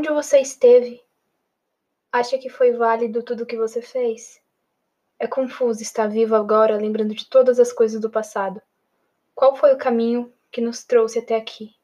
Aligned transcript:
onde 0.00 0.08
você 0.08 0.40
esteve? 0.40 1.04
Acha 2.10 2.38
que 2.38 2.48
foi 2.48 2.72
válido 2.72 3.22
tudo 3.22 3.42
o 3.42 3.46
que 3.46 3.54
você 3.54 3.82
fez? 3.82 4.40
É 5.18 5.26
confuso 5.26 5.82
estar 5.82 6.08
vivo 6.08 6.34
agora, 6.34 6.78
lembrando 6.78 7.14
de 7.14 7.28
todas 7.28 7.60
as 7.60 7.70
coisas 7.70 8.00
do 8.00 8.08
passado. 8.08 8.62
Qual 9.34 9.54
foi 9.54 9.74
o 9.74 9.78
caminho 9.78 10.32
que 10.50 10.62
nos 10.62 10.84
trouxe 10.84 11.18
até 11.18 11.36
aqui? 11.36 11.76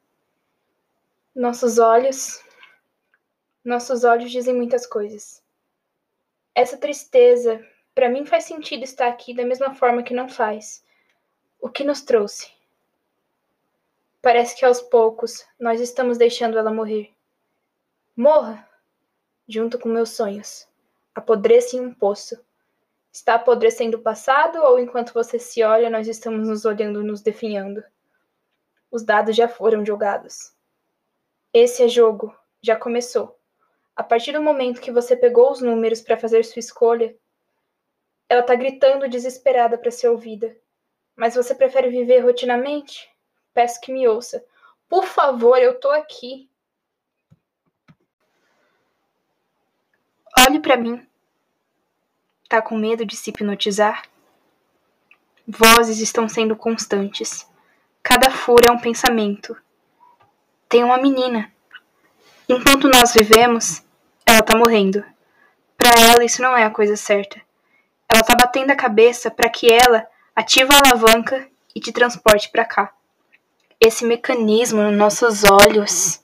Nossos 1.35 1.79
olhos. 1.79 2.43
Nossos 3.63 4.03
olhos 4.03 4.31
dizem 4.31 4.55
muitas 4.55 4.87
coisas. 4.87 5.43
Essa 6.55 6.79
tristeza, 6.79 7.63
para 7.95 8.09
mim, 8.09 8.25
faz 8.25 8.45
sentido 8.45 8.83
estar 8.83 9.09
aqui 9.09 9.35
da 9.35 9.45
mesma 9.45 9.75
forma 9.75 10.03
que 10.03 10.15
não 10.15 10.27
faz. 10.27 10.83
O 11.61 11.69
que 11.69 11.85
nos 11.85 12.01
trouxe? 12.01 12.51
Parece 14.23 14.57
que 14.57 14.65
aos 14.65 14.81
poucos 14.81 15.47
nós 15.61 15.83
estamos 15.83 16.17
deixando 16.17 16.57
ela 16.57 16.73
morrer. 16.73 17.16
Morra! 18.17 18.67
Junto 19.47 19.79
com 19.79 19.91
meus 19.91 20.09
sonhos. 20.09 20.67
Apodreça 21.15 21.77
em 21.77 21.81
um 21.81 21.93
poço. 21.93 22.43
Está 23.13 23.35
apodrecendo 23.35 23.99
o 23.99 24.03
passado 24.03 24.57
ou 24.57 24.79
enquanto 24.79 25.13
você 25.13 25.39
se 25.39 25.63
olha, 25.63 25.91
nós 25.91 26.09
estamos 26.09 26.49
nos 26.49 26.65
olhando, 26.65 27.05
nos 27.05 27.21
definhando? 27.21 27.85
Os 28.91 29.05
dados 29.05 29.37
já 29.37 29.47
foram 29.47 29.85
jogados. 29.85 30.55
Esse 31.53 31.83
é 31.83 31.89
jogo. 31.89 32.35
Já 32.63 32.75
começou. 32.75 33.39
A 33.95 34.03
partir 34.03 34.33
do 34.33 34.41
momento 34.41 34.81
que 34.81 34.91
você 34.91 35.15
pegou 35.15 35.51
os 35.51 35.61
números 35.61 36.01
para 36.01 36.17
fazer 36.17 36.43
sua 36.43 36.61
escolha, 36.61 37.15
ela 38.31 38.41
está 38.41 38.55
gritando 38.55 39.11
desesperada 39.11 39.77
para 39.77 39.91
ser 39.91 40.09
ouvida. 40.09 40.57
Mas 41.15 41.35
você 41.35 41.55
prefere 41.55 41.91
viver 41.91 42.21
rotinamente? 42.21 43.11
Peço 43.53 43.79
que 43.79 43.93
me 43.93 44.09
ouça. 44.09 44.43
Por 44.89 45.05
favor, 45.05 45.59
eu 45.59 45.79
tô 45.79 45.91
aqui. 45.91 46.49
Olhe 50.47 50.61
para 50.61 50.77
mim. 50.77 51.05
Tá 52.49 52.63
com 52.63 52.79
medo 52.79 53.05
de 53.05 53.17
se 53.17 53.31
hipnotizar? 53.31 54.05
Vozes 55.45 55.99
estão 55.99 56.29
sendo 56.29 56.55
constantes. 56.55 57.45
Cada 58.01 58.31
furo 58.31 58.63
é 58.69 58.71
um 58.71 58.79
pensamento. 58.79 59.57
Tem 60.69 60.85
uma 60.85 60.99
menina. 60.99 61.51
Enquanto 62.49 62.89
nós 62.89 63.13
vivemos, 63.13 63.83
ela 64.25 64.41
tá 64.41 64.57
morrendo. 64.57 65.05
Para 65.77 66.01
ela 66.01 66.25
isso 66.25 66.41
não 66.41 66.57
é 66.57 66.63
a 66.63 66.71
coisa 66.71 66.95
certa. 66.95 67.41
Ela 68.09 68.23
tá 68.23 68.37
batendo 68.37 68.71
a 68.71 68.77
cabeça 68.77 69.33
para 69.33 69.51
que 69.51 69.67
ela 69.69 70.07
ative 70.33 70.73
a 70.73 70.79
alavanca 70.79 71.49
e 71.75 71.81
te 71.81 71.91
transporte 71.91 72.51
para 72.51 72.65
cá. 72.65 72.93
Esse 73.81 74.05
mecanismo 74.05 74.81
nos 74.81 74.97
nossos 74.97 75.43
olhos 75.43 76.21